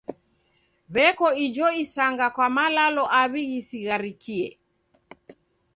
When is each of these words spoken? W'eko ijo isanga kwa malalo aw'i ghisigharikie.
W'eko 0.93 1.27
ijo 1.45 1.67
isanga 1.83 2.25
kwa 2.35 2.47
malalo 2.55 3.03
aw'i 3.21 3.41
ghisigharikie. 3.51 4.47